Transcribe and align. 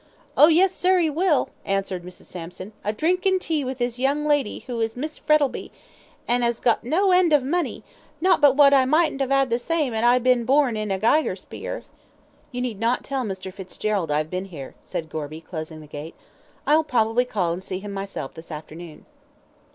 "Oh, 0.35 0.47
yes, 0.47 0.73
sir, 0.75 0.97
'e 0.99 1.11
will," 1.11 1.51
answered 1.63 2.01
Mrs. 2.03 2.25
Sampson, 2.25 2.73
"a 2.83 2.91
drinkin' 2.91 3.37
tea 3.37 3.63
with 3.63 3.77
his 3.77 3.99
young 3.99 4.25
lady, 4.25 4.63
who 4.65 4.81
is 4.81 4.97
Miss 4.97 5.19
Frettlby, 5.19 5.69
and 6.27 6.43
'as 6.43 6.59
got 6.59 6.83
no 6.83 7.11
end 7.11 7.33
of 7.33 7.43
money, 7.43 7.83
not 8.19 8.41
but 8.41 8.55
what 8.55 8.73
I 8.73 8.83
mightn't 8.85 9.21
'ave 9.21 9.31
'ad 9.31 9.51
the 9.51 9.59
same 9.59 9.93
'ad 9.93 10.03
I 10.03 10.17
been 10.17 10.43
born 10.43 10.75
in 10.75 10.89
a 10.89 10.97
'igher 10.97 11.35
spear." 11.37 11.83
"You 12.51 12.61
need 12.63 12.79
not 12.79 13.03
tell 13.03 13.23
Mr. 13.23 13.53
Fitzgerald 13.53 14.09
I 14.09 14.17
have 14.17 14.31
been 14.31 14.45
here," 14.45 14.73
said 14.81 15.07
Gorby, 15.07 15.39
closing 15.41 15.81
the 15.81 15.85
gate; 15.85 16.15
"I'll 16.65 16.83
probably 16.83 17.23
call 17.23 17.53
and 17.53 17.61
see 17.63 17.77
him 17.77 17.91
myself 17.91 18.33
this 18.33 18.51
afternoon." 18.51 19.05